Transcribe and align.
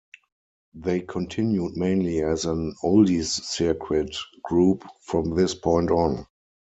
They 0.73 1.01
continued 1.01 1.77
mainly 1.77 2.23
as 2.23 2.45
an 2.45 2.73
"oldies 2.83 3.39
circuit" 3.43 4.17
group 4.41 4.83
from 5.05 5.35
this 5.35 5.53
point 5.53 5.91
on. 5.91 6.25